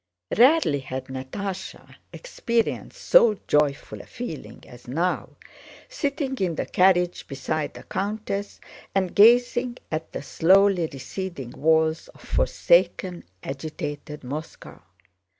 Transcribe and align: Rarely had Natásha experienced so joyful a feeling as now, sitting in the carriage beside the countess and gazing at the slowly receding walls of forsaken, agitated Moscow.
Rarely 0.35 0.79
had 0.79 1.05
Natásha 1.09 1.93
experienced 2.11 2.99
so 2.99 3.37
joyful 3.47 4.01
a 4.01 4.07
feeling 4.07 4.63
as 4.67 4.87
now, 4.87 5.35
sitting 5.89 6.35
in 6.39 6.55
the 6.55 6.65
carriage 6.65 7.27
beside 7.27 7.75
the 7.75 7.83
countess 7.83 8.59
and 8.95 9.13
gazing 9.13 9.77
at 9.91 10.11
the 10.11 10.23
slowly 10.23 10.89
receding 10.91 11.51
walls 11.51 12.07
of 12.15 12.21
forsaken, 12.21 13.23
agitated 13.43 14.23
Moscow. 14.23 14.81